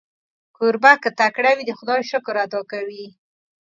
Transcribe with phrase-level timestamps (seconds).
[0.55, 3.05] کوربه که تکړه وي، د خدای شکر ادا کوي.